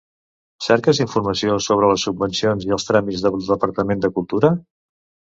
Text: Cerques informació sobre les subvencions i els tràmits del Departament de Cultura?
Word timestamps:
Cerques 0.67 0.99
informació 1.03 1.57
sobre 1.65 1.89
les 1.91 2.05
subvencions 2.07 2.65
i 2.69 2.73
els 2.77 2.87
tràmits 2.87 3.25
del 3.27 3.37
Departament 3.51 4.01
de 4.07 4.11
Cultura? 4.17 4.51